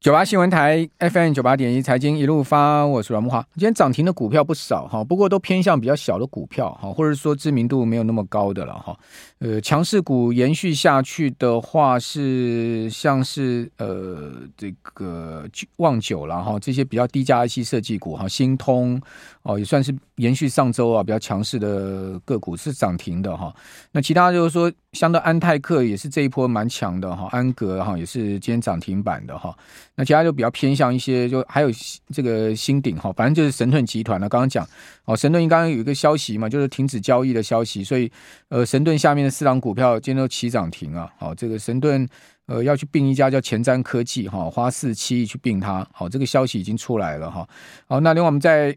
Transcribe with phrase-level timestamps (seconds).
[0.00, 3.46] 九八新闻台 FM 九八点一财经一路发，我是阮木华。
[3.52, 8.98] 今天涨停的股票不少哈，不过都偏向比较小的股票哈，或者说知名度没有那么高的了哈。
[9.40, 18.98] 呃，强势股延续下去的话是像是呃这个旺久了哈，这些比较低价 IC 设计股哈，新通
[19.42, 23.54] 哦也算是延续上周啊比较强势的个股是涨停的哈。
[23.92, 29.54] 那其他就是说，像的安泰克也是这一波蛮强的哈，安格哈也是今天涨停板的哈。
[30.00, 31.68] 那其他就比较偏向一些，就还有
[32.10, 34.26] 这个新鼎哈，反正就是神盾集团了。
[34.30, 34.66] 刚刚讲
[35.04, 38.10] 哦，神盾刚刚有一个消息嘛，就是停止交易的消息，所以
[38.48, 41.12] 呃，神盾下面的四档股票今天都起涨停啊。
[41.18, 42.08] 好，这个神盾
[42.46, 45.86] 呃要去并一家叫前瞻科技哈，花四七亿去并它。
[45.92, 47.46] 好，这个消息已经出来了哈。
[47.86, 48.74] 好，那另外我们在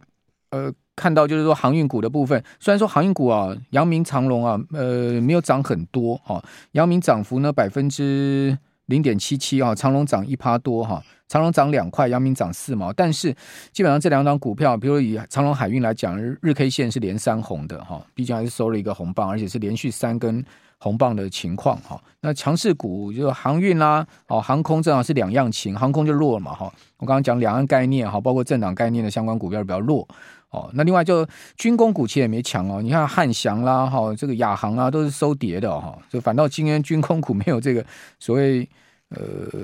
[0.49, 6.43] 呃看到就是说航运股的部分，虽然说航运股啊，阳明长荣啊，呃没有涨很多哈，
[6.73, 8.57] 阳明涨幅呢百分之。
[8.87, 13.33] 零点七七啊，长隆涨一趴多哈，长隆涨两块，阳明涨四毛，但是
[13.71, 20.43] 基本上这两档股票，比如以长隆海运来讲，日 K 线是连三红的哈，毕竟还是收了一个红棒，而且是连续三根
[20.77, 22.01] 红棒的情况哈。
[22.19, 26.71] 那强势股就是航运啦，哦，航空正好是两样情，航空就弱了嘛哈。
[26.97, 30.07] 我刚刚讲两岸概念哈，包括政党概念的相关股票比较弱。
[30.53, 31.27] 哦，那另外就
[31.57, 37.83] 军工股其实也没强哦，你看汉翔啦，哈，这个亚航啊，都是收跌的哈，就反倒今天军工股没有这个
[38.19, 38.69] 所谓
[39.09, 39.17] 呃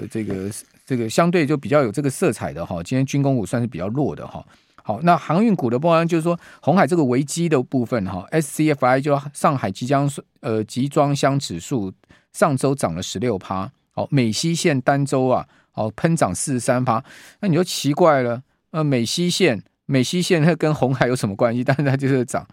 [0.10, 0.50] 这个
[0.88, 4.44] 这个相对就比较有这个色彩的哈，今天军工股算是比较弱的哈。
[4.82, 11.94] 好，那航运股的部分就是说红海这个危机的部分哈，SCFI 就上海即将呃集装箱指数
[12.34, 17.04] 上周涨了十六趴，好，美西线单周啊，好喷涨四十三趴，
[17.42, 19.62] 那你就奇怪了，呃美西线。
[19.92, 21.64] 美西线它跟红海有什么关系？
[21.66, 22.48] 但是它就是涨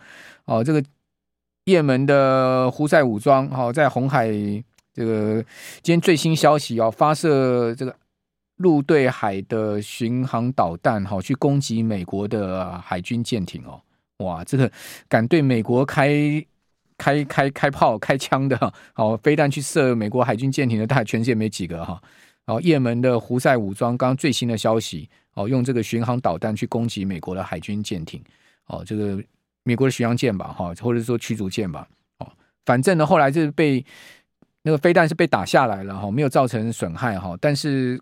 [0.47, 0.65] 哦。
[0.65, 0.83] 这个
[1.65, 4.29] 也门的胡塞武装哦，在红海
[4.95, 5.45] 这个
[5.83, 7.95] 今天最新消息哦，发射这个
[8.57, 13.83] 陆对海的巡航导弹哈，去攻击美国的海军舰艇哦。
[14.25, 14.73] 哇，这个
[15.07, 16.43] 敢对美国开
[16.97, 21.93] 开开开炮开枪的 哦，飞弹去射美国海军舰艇的，大全世界没几个哈。
[21.93, 22.03] 哦，
[22.47, 25.09] 哦也门的胡塞武装刚刚最新的消息。
[25.39, 28.23] 哦，用这个巡航导弹去攻击美国的海军舰艇，
[28.69, 29.23] 哦，这个
[29.65, 31.87] 美国的巡洋舰吧，哈，或者说驱逐舰吧，
[32.21, 32.33] 哦，
[32.65, 33.85] 反正呢，后来就是被
[34.63, 38.01] 那个飞弹是被打下来了，哈，没有造成损害，哈，但是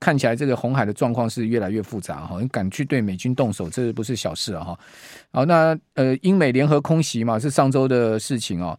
[0.00, 4.80] 看起来这个红海的状况是越来越复杂，哈，你敢去对美军动手，这不是小事啊，哈，
[5.30, 8.76] 好，那呃，英美联合空袭嘛，是上周的事情哦。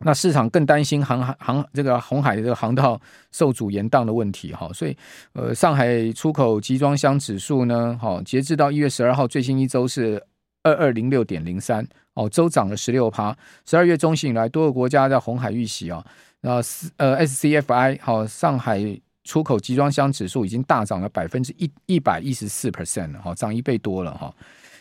[0.00, 3.00] 那市场更担心航航这个红海的这个航道
[3.32, 4.96] 受阻延宕的问题哈，所以
[5.32, 10.24] 呃，上海出口集装箱指数呢，好，截至到一月十二号最新一周是
[10.62, 13.36] 二二零六点零三哦，周涨了十六趴。
[13.66, 16.04] 十二月中旬以来，多个国家在红海遇袭啊，
[16.42, 16.60] 那
[16.98, 18.80] 呃 SCFI 好，上海
[19.24, 24.32] 出口集装箱指数已经大涨了百分之一一百一十四 percent 了哈，涨一倍多了哈。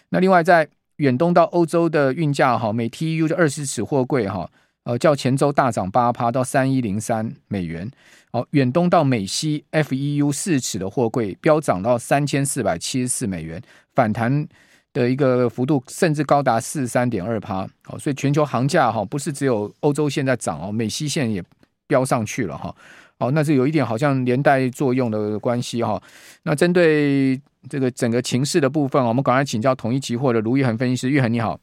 [0.09, 0.67] 那另外在
[0.97, 4.47] 远东到欧洲的运价哈，每 TEU 的二十尺货柜哈。
[4.87, 7.91] 呃，较前周大涨八趴到三一零三美元。
[8.31, 13.61] 哦，远东到美西 FEU 四尺的货柜飙涨到三千四百七十四美元，
[13.93, 14.47] 反弹
[14.93, 17.67] 的一个幅度甚至高达四十三点二趴。
[17.87, 21.43] 哦，所以全球行价哈，不是只有欧洲现在涨哦，美西线也
[21.85, 22.73] 飙上去了哈。
[23.17, 26.01] 哦，那是有一点好像连带作用的关系哈。
[26.43, 27.37] 那针对
[27.69, 31.59] 这个整个情势的部分，我们赶快请教统一期货的卢玉恒分析师，玉恒你好。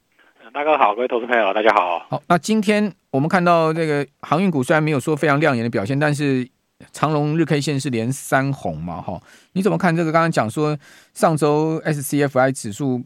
[0.53, 1.99] 大哥好，各位投资朋友大家好。
[2.09, 6.45] 好，那今天我们看到这个航运股虽然没有说非常亮眼的表现，但是
[6.91, 9.23] 长荣日 K 线是连三红嘛，哈，
[9.53, 10.11] 你怎么看这个？
[10.11, 10.77] 刚刚讲说
[11.13, 13.05] 上周 SCFI 指数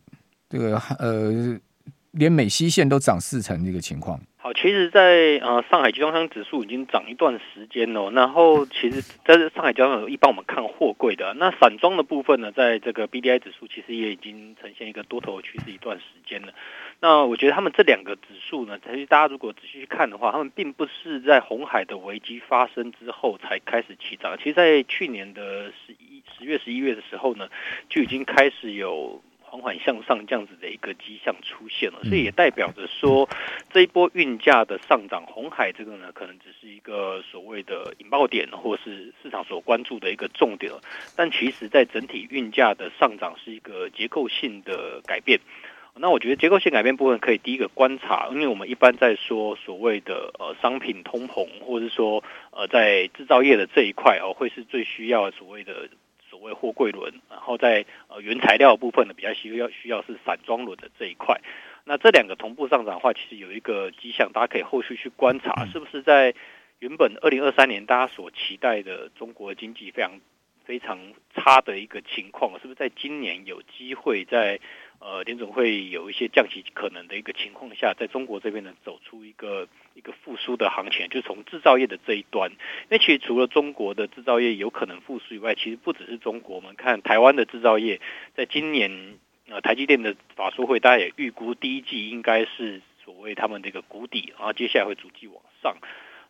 [0.49, 1.61] 这个呃，
[2.13, 4.19] 连美西线都涨四成这个情况。
[4.39, 8.11] 好，其实在，呃上海集装箱指数已经涨一段时间了。
[8.13, 16.55] 然后，其实在上海集装箱一般我们看货柜的，那散装的部分呢，在这个 BDI 指数其实也已经呈现一个多头趋势一段时间了。
[17.01, 27.49] 那我觉得他们这两个指数呢，其实大家如果仔细去看的话，他们并不是在红海的危机发生之后才开始起涨，其实在去年的十一十月、十一月的时候呢，
[27.89, 29.23] 就已经开始有。
[29.51, 33.27] 缓缓向上这样子的一个迹象出现了，所以也代表着说，
[33.73, 40.71] 这一波运价的上涨，红海这个呢，可能只是一个所谓的引爆点，或是市场所关注的一个重点。
[41.17, 45.41] 但其实，在整体运价的上涨是一个结构性的改变。
[46.01, 55.89] 那我觉得结构性改变部分可以第一个观察，因为我们一般在说所谓的呃商品通膨，或者是说呃在制造业的这一块哦，会是最需要所谓的。
[56.31, 61.41] 所谓货柜轮，然后在呃原材料部分呢，比较需要需要是散装轮的这一块。
[61.85, 66.35] 那这两个同步上涨的话，其实有一个迹象，大家可以后续去观察，是不是在
[66.81, 70.21] 原本二零二三年大家所期待的中国经济非常
[70.67, 70.99] 非常
[71.35, 74.61] 差的一个情况，是不是在今年有机会在？
[75.01, 82.51] 呃，联总会有一些降息可能的一个情况下，在中国这边呢，走出一个一个复苏的行情，就从制造业的这一端。
[82.89, 88.01] 那其实除了中国的制造业有可能复苏以外，其实不只是中国，我们看台湾的制造业，
[88.35, 89.19] 在今年
[89.49, 95.77] 呃，台积电的法说会，大家也预估第一季应该是所谓他们的一个谷底，然后接下来会逐季往上。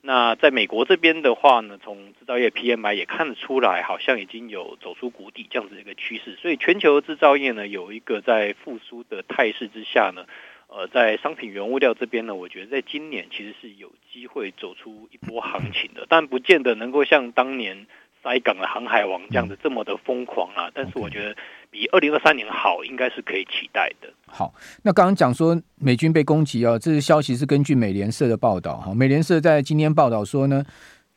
[0.01, 6.37] 那在美国这边的话呢，从制造业 PMI 也看得出来，好像已经有走出谷底这样子一个趋势。
[6.41, 10.27] 所以全球制造业呢，有一个在复苏的态势之下呢，
[10.69, 17.87] 呃，在商品原物料这边呢，我觉得在今年其实是有机会走出一波行情的，但不见得能够像当年
[18.23, 20.71] 塞港的航海王这样子这么的疯狂啊。
[20.73, 21.37] 但是我觉得。
[21.71, 24.09] 比二零二三年好，应该是可以期待的。
[24.27, 28.95] 好，那刚刚讲说美军被攻击啊，这个消息是根据美联社的报道哈。
[28.95, 30.65] 美联社在今天报道说呢，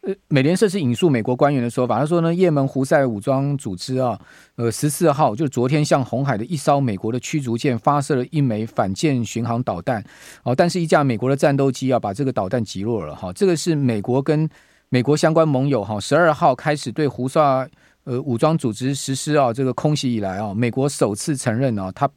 [0.02, 4.20] 呃，美联社是引述美国官员的说法，他说呢，也门胡塞武装组织啊，
[4.56, 10.04] 呃，十四号就是昨天向红海的一艘美国的驱逐舰发射了一枚反舰巡航导弹，
[10.44, 13.32] 哦，但是一架美国的战斗机啊，把这个导弹击落了哈。
[13.34, 14.50] 这个是美国跟
[14.90, 17.70] 美国相关盟友哈，十二号开始对胡塞。
[18.04, 22.10] 呃，武装组织实施啊，这个空袭以来啊，美国首次承认啊，它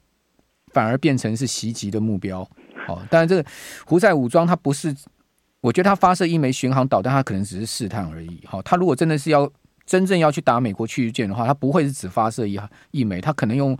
[0.72, 2.48] 反而变成是袭击的目标。
[2.86, 3.44] 好，当然这个
[3.86, 4.94] 胡塞武装它不是，
[5.60, 8.40] 我觉得它发射一枚巡航导弹，它可能只是试探而已。
[8.46, 9.50] 好，它如果真的是要
[9.84, 12.58] 真正要去打美国驱逐舰的话，它不会是只发射一
[12.90, 13.76] 一枚，它可能用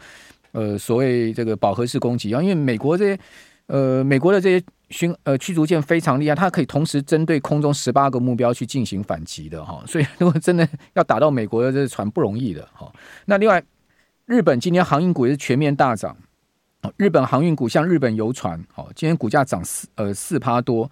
[0.53, 3.19] 呃所谓这个饱和式攻击啊，因为美国这些
[3.67, 4.65] 呃美国的这些。
[4.95, 12.91] 巡呃驱逐舰非常厉害，它可以同时针对空中十八个目标去进行反击的哈，所以如果真的要打到美国的这船不容易的哈。
[13.25, 13.61] 那另外，
[14.27, 16.17] 日本今天航运股也是全面大涨，
[16.97, 20.89] 日本航运股像日本邮船，哦，今天股价涨四呃四趴多，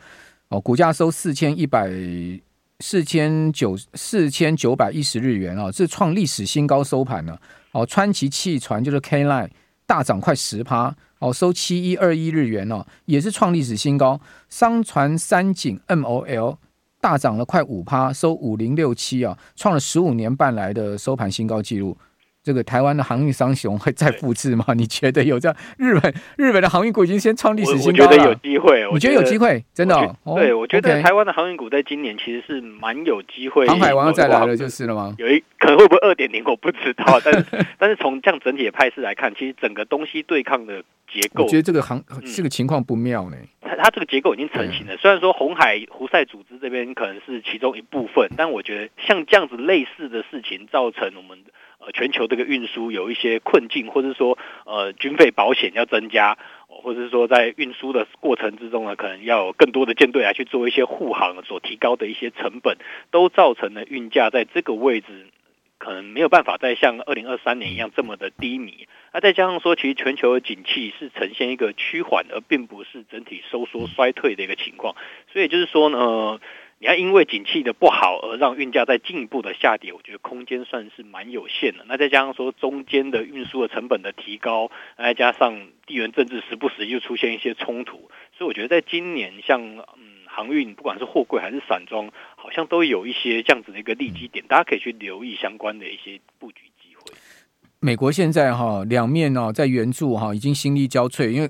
[0.48, 1.88] 哦，股价收四千一百
[2.80, 7.40] 四千九四千九百一十日元啊，这创历史新高收盘了。
[7.70, 9.48] 哦，川崎汽船就是 K Line
[9.86, 10.92] 大涨快十趴。
[11.22, 14.20] 哦，收七一二一日元哦，也是创历史新高。
[14.48, 16.56] 商船三井 MOL
[17.00, 21.96] 大涨了快五趴，收五零六七啊，创了十五年半来的收盘新高纪录。
[22.42, 24.64] 这个台湾的航运商雄会再复制吗？
[24.74, 25.56] 你觉得有这样？
[25.78, 28.10] 日本日本的航运股已经先创历史新高了。
[28.10, 29.94] 我觉得有机会，我觉得有机会，真的。
[30.34, 33.66] 对，我觉得台湾的航运股在今年其实是蛮有机会。
[33.68, 35.14] 航海王要再来了，就是了吗？
[35.18, 37.20] 有一可能会不会二点零，我不知道。
[37.24, 37.46] 但是
[37.78, 42.02] 但是从这样整体的态势来看，其实整个东西对抗的结构，我觉得这个航
[42.34, 43.36] 这个情况不妙呢。
[43.60, 44.96] 它它这个结构已经成型了。
[44.96, 51.38] 虽然说红海胡塞组织这边可能是其中一部分，但我觉得像这样子类似的事情，造成我们。
[51.84, 62.78] 呃，全球这个运输有一些困境，或者说呃军费保险要增加，或者是说在运输的过程之中呢，可能要有更多的舰队来去做一些护航，所提高的一些成本，
[63.10, 65.26] 都造成了运价在这个位置
[65.78, 68.86] 可能没有办法再像二零二三年一样这么的低迷。
[69.12, 74.94] 那再加上说，其实全球的景气是呈现一个趋缓，而并不是整体收缩衰退的一个情况，
[75.32, 76.40] 所以就是说呢。
[76.82, 81.84] 你要因为景气的不好而让运价再进一步的下跌，我觉得空间算是蛮有限的。
[81.86, 97.14] 那再加上说中间的运输的成本的提高，再加上地缘政治时不时又出现一些冲突，所以我觉得在今年像嗯航运，不管是货柜还是散装，好像都有一些这样子的一个利基点，大家可以去留意相关的一些布局机会。
[97.78, 101.48] 美国现在哈两面哦在援助哈已经心力交瘁，因为。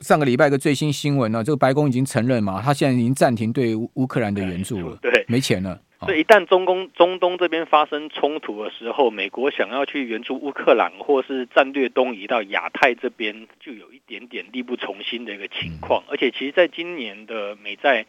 [0.00, 5.80] 上个礼拜一个最新新闻呢，这个白宫已经承认嘛，他现在已经暂停对乌克兰的援助了， 对，没钱了。
[6.02, 16.04] 所以一旦中东中东这边发生冲突的时候，美国想要去援助乌克兰，或是战略东移到亚太这边，就有一点点力不从心的一个情况。
[16.08, 18.06] 而且，其实，在今年的美债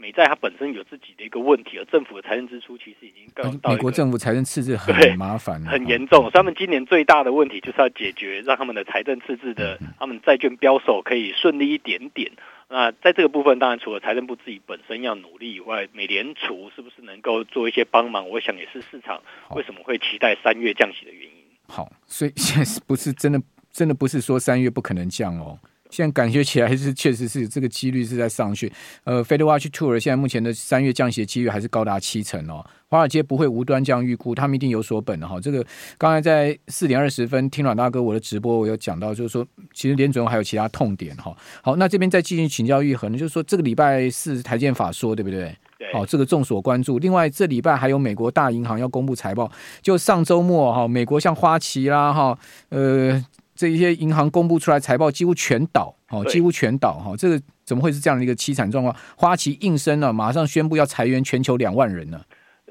[0.00, 6.22] 美债它本身有自己的一个问题，而政府的财政支出其实已经告到美国政府财政赤字很麻烦，很严重。
[6.22, 12.32] 所以他们今年最大的问题就是要解决，让他们的财政赤字的，他们债券标售可以顺利一点点。
[12.70, 18.26] 那在这个部分，当然除了财政部自己本身要努力以外，美联储是不是能够做一些帮忙？
[18.28, 21.32] 我想也是市场为什么会期待三月降息的原因。
[21.66, 25.58] 好，所以现在不是真的，真的不是说三月不可能降哦。
[25.90, 28.72] 现在感觉起来是确实是这个几率是在上去。
[29.04, 32.64] 呃，Fed Watch Tour 现在目前的三月降息的几率还是高达七成哦。
[32.88, 35.40] 华尔街不会无端这样预估，他们一定有所本的哈、哦。
[35.40, 35.64] 这个
[35.96, 41.36] 刚才在四点二十分听阮大哥我的直播，我有讲到，就是说其实联准还有其他痛点哈、哦。
[41.62, 45.56] 好，那这边再继续请教玉恒呢，就是说这个礼拜四台建法说对不对？
[45.78, 45.92] 对。
[45.92, 46.98] 好，这个众所关注。
[46.98, 52.36] 另外这礼拜还有美国大银行要公布财报，就上周末哈，美国像花旗啦哈，
[52.70, 53.24] 呃，
[53.60, 57.14] 这一些银行公布出来财报几乎全倒，哦，几乎全倒哈。
[57.14, 58.96] 这个怎么会是这样的一个凄惨状况？
[59.18, 62.22] 花旗应声了，马上宣布要裁员全球两万人呢。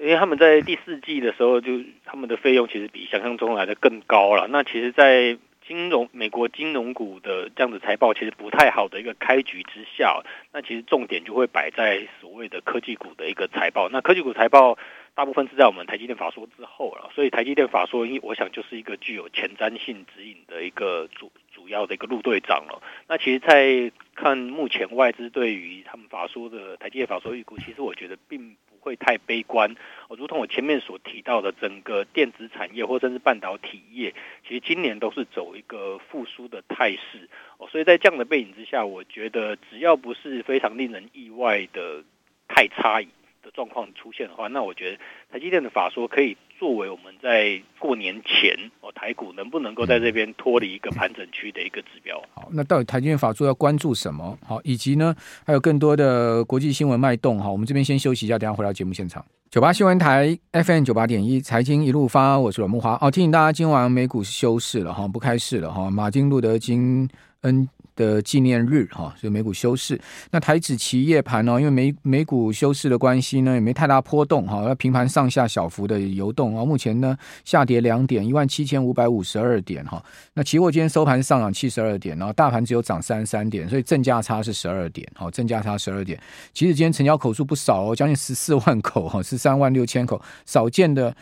[0.02, 1.74] 因为他们在第四季的时候，就
[2.06, 4.48] 他们的费用其实比想象中来的更高了。
[4.48, 13.90] 那其实，在金融美国金融股的这样子财报其实不太好的一个开局之下，那其实重点就会摆在所谓的科技股的一个财报。
[13.90, 14.76] 那科技股财报
[15.20, 22.82] 大部分是在我们台积电法说之后了，所以台积电法说，我想就是一个具有前瞻性指引的一个主主要的一个路队长了。
[23.06, 28.56] 那其实，在看目前外资对于他们法说的台积电法说预估，其实我觉得并不。
[28.82, 29.76] 会太悲观
[30.08, 34.16] 哦，如同我前面所提到的，整个电子产业或者是半导体业，
[34.48, 42.06] 其实今年都是走一个复苏的态势哦，所以在这样的背景之下，我觉得只要不是非常令人意外的
[42.48, 43.10] 太差异
[43.44, 44.98] 的状况出现的话，那我觉得
[45.32, 52.22] 台积电的法说可以作为我们在过年前哦台股能不能够在这边脱离一个盘整区的一个指标。
[52.34, 54.38] 好，那到底台积电法说要关注什么？
[54.46, 55.16] 好，以及呢
[55.46, 57.40] 还有更多的国际新闻脉动。
[57.40, 59.26] 好，我们这边先休息一下，等下回到节目现场。
[59.50, 62.98] 九八新闻台 FM 九八点一财经一路发，我是阮木华。
[63.02, 65.90] 哦，提醒大家，今晚美股休市了哈，不开市了哈。
[65.90, 67.10] 马丁路德金
[67.42, 67.68] 恩
[68.00, 70.00] 的纪念日哈，所以美股休市。
[70.32, 76.64] 那台指期夜盘呢，因为美美股休市的关系呢，也没太大波动哈，要平盘上下小幅的游动啊。
[76.64, 80.02] 目前呢，下跌两点，一万七千五百五十二点哈。
[80.34, 86.18] 那期货今天收盘上涨七十二点，然后大盘只有涨三十三点，所以正价差是十二点，好，正价差十二点。
[86.54, 91.14] 其实今天成交口数不少哦，将近十四万口哈，十三万六千口，少见的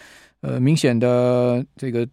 [0.41, 2.07] 呃明显的这个。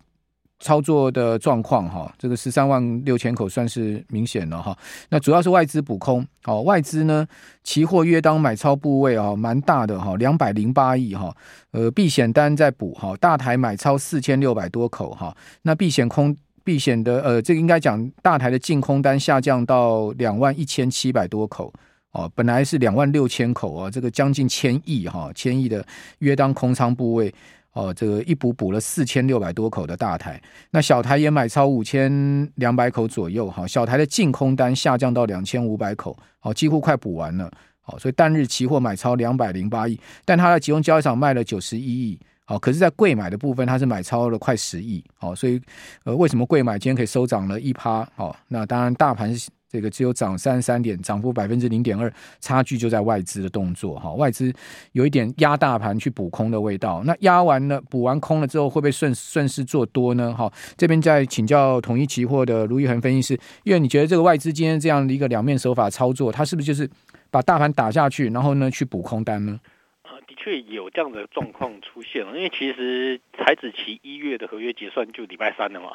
[0.61, 4.77] 操作的状况哈，这个十三万六千口算是明显了哈。
[5.11, 7.27] 那主要是外资补空，哦，外资呢，
[7.63, 11.35] 期货约当买超部位啊，蛮大的哈，两百零八亿哈。
[11.73, 15.37] 呃，避险单在补哈，大台买超四千六百多口哈。
[15.63, 21.71] 那避险空避险的呃，这个应该讲大台的净空单下降到两万一千七百多口
[22.13, 25.85] 哦，本来是两万六千口啊，这个将近千亿哈，千亿的
[26.21, 27.35] 约当空仓部位。
[27.75, 30.41] 哦，这个一补补了四千六百多口的大台，
[30.71, 32.11] 那小台也买超五千
[32.55, 37.51] 两百口左右，哈，小台的净空单下降到两千五百口，好，几乎快补完了，
[37.81, 45.61] 好，所以单日期货买超两百零八亿，但它在集中交易场卖了九十一亿，好，可是，在贵买的部分，它是买超了快十亿，好，所以，
[46.05, 48.09] 呃，为什么贵买今天可以收涨了一趴？
[48.15, 49.37] 好，那当然大盘。
[49.75, 54.13] 这个只有涨三十三点，涨幅百分之零点二，差距就在外资的动作哈。
[54.13, 54.55] 外资
[54.93, 57.03] 有一点压大盘去补空的味道。
[57.05, 60.33] 那压完了补完空了之后，会不会顺顺势做多呢？
[60.33, 66.89] 哈，这边再请教统一期货的卢昱衡分析师，因为你觉得这个外资今天这样的一个两面手法操作，它是不是就是
[67.33, 69.59] 把大盘打下去，然后呢去补空单呢？
[70.03, 72.37] 啊，的确有这样的状况出现了。
[72.37, 75.89] 因为其实台指期一月的合约结算就礼拜三了嘛。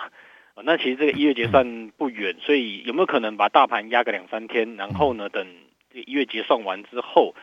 [0.63, 5.47] 那其实这个一月结算不远，所以有没有可能把大盘压个两三天，然后呢，等
[5.93, 7.33] 一月结算完之后，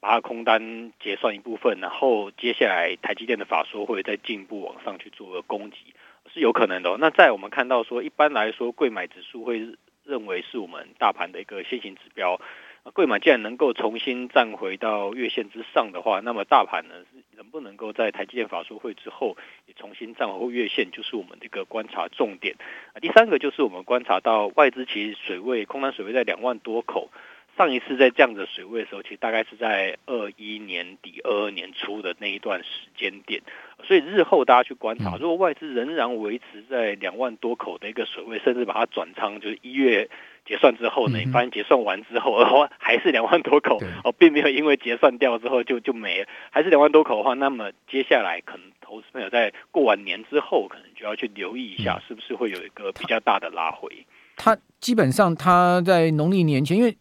[0.00, 5.76] 把它空单结算一部分，然后接下来台积电的法说会再进一步往上去做个攻击，
[6.32, 6.96] 是有可能的。
[6.98, 9.60] 那在我们看到说，一般来说，贵买指数会
[10.04, 12.40] 认为是我们大盘的一个先行指标。
[12.94, 16.94] 贵买既然能够重新站回到月线之上的话，那么大盘呢，
[17.36, 22.56] 能不能够在台积电法说会之后也重新站回月线，就是我们这个观察重点。
[23.00, 27.10] 第三个就是我们观察到外资其实水位空单水位在两万多口，
[27.56, 33.42] 上一次在这样的水位的时候，其实大概是在二一年底、二二年初的那一段时间点。
[33.88, 40.08] 所以日后大家去观察，如果外资仍然维持在两万多口的一个水位，甚至把它转仓，就是一月。
[40.46, 53.90] 结算之后呢，你发现结算完之后，然后还是两万多口哦，并没有因为结算掉之后就就没了，还是两万多口的话，那么接下来可能投资朋友在过完年之后，可能就要去留意一下，是不是会有一个比较大的拉回。
[54.36, 56.96] 他基本上他在农历年前，因为。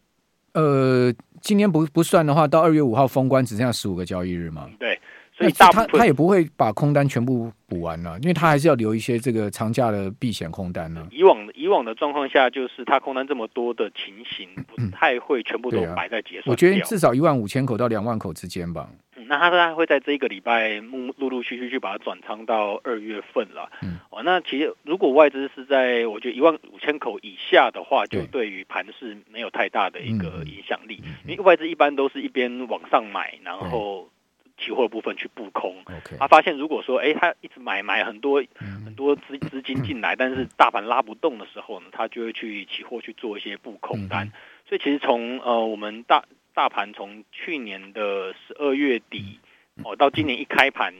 [0.53, 4.67] 呃，今年不不算的话，到二月五号封关只剩下十五个交易日嘛？
[4.79, 4.96] 对。
[5.37, 11.07] 所以大他他也不会把空单全部补完了，因为他还是要留一些这个长假的避险空单呢。
[11.11, 16.49] 以往以往的状况下，就是他空单这么多的情形，不太会全部都摆在结算、嗯啊。
[16.49, 18.89] 我觉得至少一万五千口到两万口之间吧。
[19.15, 23.69] 嗯，那他大概会在这一个礼拜陆陆陆续续去把它转仓到二月份了。
[23.83, 34.09] 嗯，哦，那其实如果外资是在我觉得一万五千口以下的话，就对于盘是没有太大的一个影响力，嗯、因为外资一般都是一边往上买，然后。
[34.57, 35.75] 期货部分去布空.
[36.19, 44.27] 他发现如果说，哎，他一直买买很多、嗯、很多资资金进来，但是大盘拉不动的时候呢，他就会去期货去做一些布空单。
[44.27, 44.31] 嗯、
[44.67, 49.39] 所以其实从呃我们大大盘从去年的十二月底
[49.83, 50.93] 哦到今年一开盘。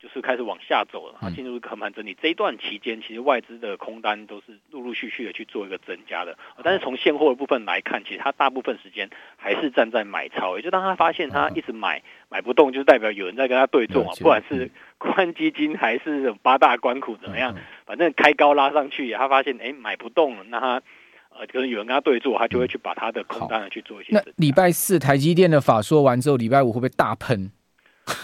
[0.00, 2.16] 就是开始往下走了，它进入横盘整理。
[2.22, 6.38] 这一段期间，其实外资的空单都是陆陆续续的去做一个增加的。
[6.62, 10.56] 但是从现货的部分来看，其实它大部分时间还是站在买超。
[10.56, 20.82] 也就当他发现他一直买买不动，就代表有人在跟他对冲啊，不管是宽基金还是八大关苦怎么样，反正开高拉上去，他发现哎买不动了，那他
[21.30, 24.12] 呃可能有人跟他对坐，他就会去把他的空单去做一些。
[24.12, 27.50] 那礼拜四台积电的法说完之后，礼拜五会不会大喷？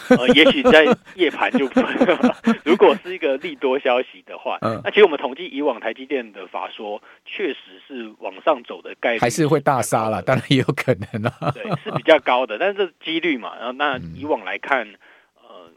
[0.09, 1.69] 呃，也许在夜盘就。
[2.65, 11.51] 如果是一个利多消息的话，嗯，那其实我们统计以往台积电的法说，确实是往上走的概率还是会大杀了，当然也有可能啊。
[11.53, 13.57] 对，是比较高的，但是这是几率嘛。
[13.57, 14.87] 然后那以往来看。
[14.89, 14.95] 嗯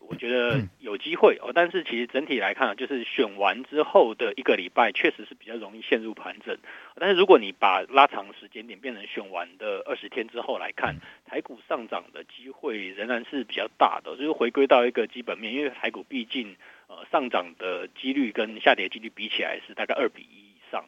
[0.10, 6.58] 我觉得有机会哦，但是其实整体来看，就是选完之后的一个礼拜，确实是比较容易陷入盘整。
[6.96, 10.96] 但是如果你把拉长时间点变成选完的二十天之后来看，
[11.26, 16.56] 台股上涨的机会仍然是比较大的，就是回归到一个基本面，因为台股毕竟
[16.88, 20.86] 呃上涨的几率跟下跌几率比起来是大概二比一以上，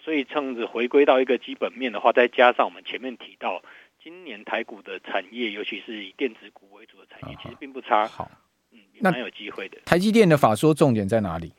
[0.00, 3.62] 所以趁着回归到一个基本面的话，再加上我们前面提到
[4.00, 8.06] 今年台股的产业，尤其是以电子股为主的产业，其实并不差。
[8.06, 8.30] 好。
[9.00, 9.78] 那蛮有机会的。
[9.84, 11.52] 台积电的法说重点在哪里？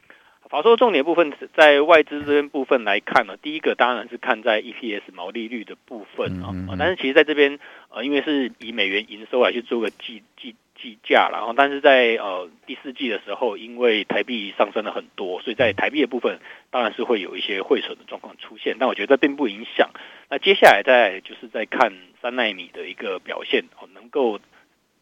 [0.49, 6.75] 法说重点部分在外资这边部分来看呢，第一个当然是看在 EPS 毛利率的部分啊、嗯嗯嗯。
[6.77, 7.57] 但是其实在这边
[7.87, 16.37] 呃，因为是以美元营收来去做个计计计价，然后但是在呃第四季的时候，因为台币上升了很多，所以在台币的部分
[16.69, 18.75] 当然是会有一些汇损的状况出现。
[18.77, 19.91] 但我觉得这并不影响。
[20.29, 24.37] 那接下来再就是在看三纳米的一个表现哦，能够。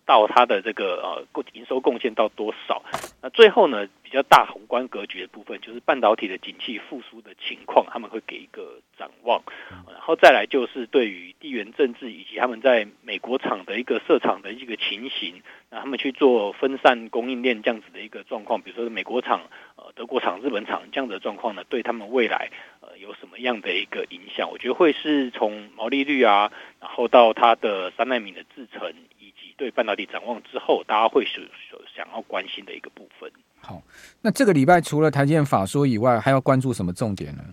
[0.09, 2.81] 到它的这个呃营收贡献到多少？
[3.21, 9.43] 那最后呢，比较大宏观格局的部分，就是半导体的景气复苏的情况，他们会给一个展望。
[9.69, 19.41] 然后再来就是对于地缘政治以及他们在美国厂的一个设厂的一个情形，那他们去做分散供应链这样子的一个状况，比如说美国厂、
[19.75, 22.49] 呃德国厂、日本厂这样的状况呢，对他们未来
[22.81, 24.49] 呃有什么样的一个影响？
[24.49, 28.91] 我觉得会是从毛利率啊，然后到它的三纳米的制程。
[29.59, 33.29] 对半导体展望之后，大家会所所想要关心的一个部分。
[33.61, 33.83] 好，
[34.21, 37.43] 那这个礼拜除了台积电法说以外，还要关注什么重点呢？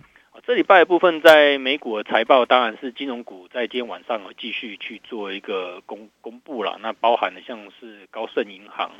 [0.47, 6.79] 这礼拜的部分在美股的财报，当然是金融股在今天晚上有继续去做一个公公布了。
[6.81, 8.91] 那包含的像是高盛银行，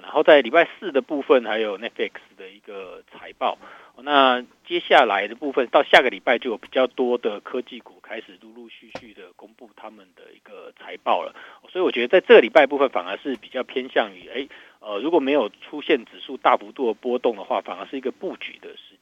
[0.00, 3.58] 然后在礼拜四的部分还有 Netflix 的一个财报。
[3.98, 11.34] 那接下来的部分到下个礼拜就有比较多的科技股开始陆陆续续的公布他们的一个财报了。
[11.68, 14.48] 所以我觉得在这个礼拜部分反而是比较偏向于，哎，
[14.80, 18.93] 呃，如果没有出现指数大幅度的波动的话，反而是一个布局的时。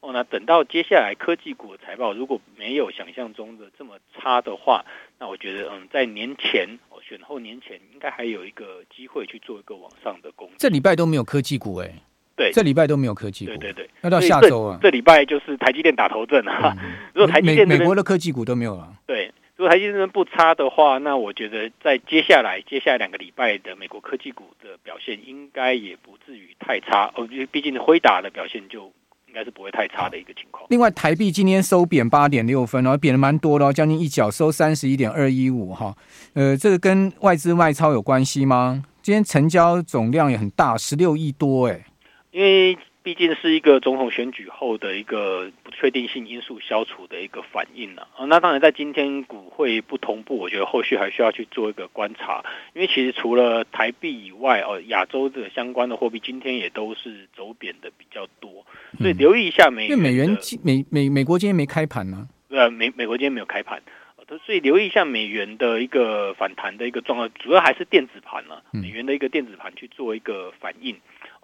[0.00, 4.82] 哦，那等到接下来科技股的财报如果没有想象中的这么差的话，
[5.18, 10.54] 那我觉得，嗯，在年前哦，选后年前应该还有一个机会去做一个往上的攻击。
[10.56, 11.92] 这礼拜都没有科技股哎，
[12.34, 13.90] 对，这礼拜都没有科技股，对对对。
[14.00, 16.74] 那到下周啊，这，礼拜就是台积电打头阵啊。
[16.80, 28.90] 嗯、 如果台积电美，美国的科技股都没有了，对，如果台积电不差的话，那我觉得在接下来接下来两个礼拜的美国科技股的表现应该也不至于太差哦，毕竟辉达的表现就。
[29.30, 30.66] 应该是不会太差的一个情况。
[30.70, 35.96] 另外，台币今天收贬八点六分，然后贬的蛮多的，将近一角收三十一点二一五哈。
[36.34, 38.82] 呃，这个跟外资外超有关系吗？
[39.00, 41.86] 今天成交总量也很大，十六亿多哎。
[42.32, 42.76] 因为。
[43.02, 48.26] 毕竟是一个总统选举后的一个不确定性因素消除的一个反应了啊。
[48.26, 52.44] 那当然，在今天股汇不同步，我觉得后续还需要去做一个观察。
[52.74, 58.66] 因为其实除了台币以外，哦，亚洲的相关的货币今天也都是走贬的比较多，
[58.98, 59.90] 所以留意一下美元。
[59.90, 62.28] 因为美元美美美国今天没开盘呢？
[62.50, 63.80] 呃，美美国今天没有开盘，
[64.44, 70.96] 所以留意一下美元的一个反弹的一个状况，主要还是电子盘了，美元的一个电子盘去做一个反应。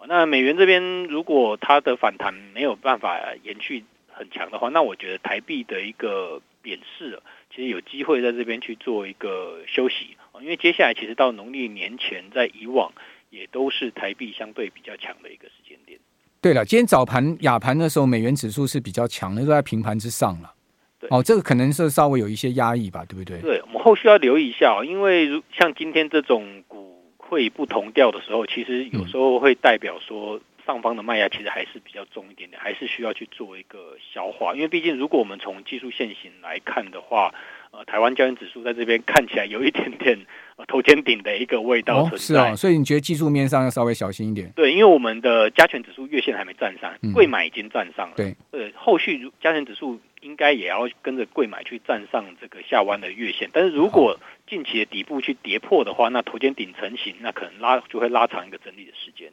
[0.05, 7.19] 那美元这边，如果它的反弹没有办法延续很强的话，那我觉得台币的一个贬势，
[7.53, 12.91] 其其实有机会在这边去做一个休息啊，因为接下来其实到农历年前，在以往
[13.31, 15.99] 也都是台币相对比较强的一个时间点。
[16.39, 20.53] 对了，今天早盘亚盘的时候，美元指数是比较强的，都在平盘之上了。
[20.99, 23.41] 对，哦，这个可能是稍微有一些压抑吧，对不对？
[23.41, 26.96] 对，我们后续要留意一下，因为如像今天这种股
[27.29, 30.39] 会不同调的时候，其实有时候会代表说。
[30.67, 34.53] 上方的卖压其实还是比较重一点点，还是需要去做一个消化。
[34.53, 37.33] 因为毕竟，如果我们从技术线型来看的话，
[37.71, 40.19] 呃，台湾加权指数在这边看起来有一点点
[40.57, 42.15] 呃头肩顶的一个味道存在。
[42.15, 44.51] 哦，是啊，所以你觉得技术面上要稍微小心一点？
[44.57, 48.15] 对，因为我们的加权指数月线还没站上，柜买已经站上了。
[48.17, 53.49] 对，呃，后续加权指数应该也要跟着柜买去站上这个下弯的月线。
[53.53, 59.31] 但是如果近期的底部去跌破的话，那头肩顶成型，那可能拉就会拉长一个整理的时间。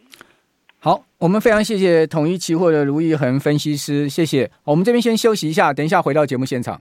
[0.78, 4.48] 好，我们非常谢谢统一期货的卢昱衡分析师，谢谢。
[4.62, 6.80] 我们这边先休息一下，等一下回到节目现场。